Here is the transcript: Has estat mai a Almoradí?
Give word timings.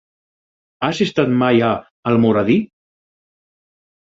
Has 0.87 1.01
estat 1.05 1.35
mai 1.43 1.61
a 1.67 1.69
Almoradí? 2.13 2.59